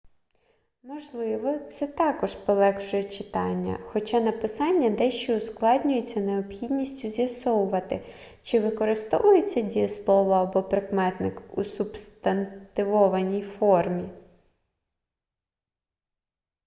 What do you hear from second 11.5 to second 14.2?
у субстантивованій формі